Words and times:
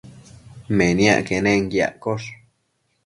Meniac 0.77 1.21
quenenquiaccosh 1.27 2.29